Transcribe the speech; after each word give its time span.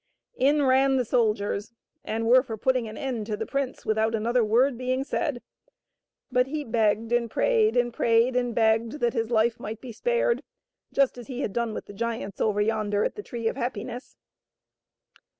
In 0.39 0.63
ran 0.65 0.95
the 0.95 1.05
soldiers, 1.05 1.73
and 2.03 2.25
were 2.25 2.41
for 2.41 2.57
putting 2.57 2.87
an 2.87 2.97
end 2.97 3.27
to 3.27 3.37
the 3.37 3.45
prince 3.45 3.85
without 3.85 4.15
another 4.15 4.43
word 4.43 4.75
being 4.75 5.03
said, 5.03 5.43
but 6.31 6.47
he 6.47 6.63
begged 6.63 7.11
and 7.11 7.29
prayed 7.29 7.77
and 7.77 7.93
prayed 7.93 8.35
and 8.35 8.55
begged 8.55 8.93
that 8.93 9.13
his 9.13 9.29
life 9.29 9.59
might 9.59 9.79
be 9.79 9.91
spared, 9.91 10.41
just 10.91 11.19
as 11.19 11.27
he 11.27 11.41
had 11.41 11.53
done 11.53 11.71
with 11.75 11.85
the 11.85 11.93
giants 11.93 12.41
over 12.41 12.59
yon 12.61 12.89
der 12.89 13.03
at 13.03 13.13
the 13.13 13.21
Tree 13.21 13.47
of 13.47 13.55
Happiness. 13.57 14.15